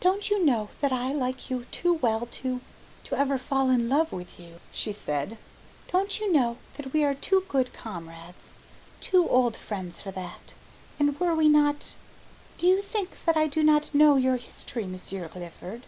[0.00, 2.60] "Don't you know that I like you too well to
[3.04, 5.38] to ever fall in love with you?" she said.
[5.90, 8.52] "Don't you know that we are too good comrades,
[9.00, 10.52] too old friends for that?
[10.98, 11.94] And were we not,
[12.58, 15.84] do you think that I do not know your history, Monsieur Clifford?"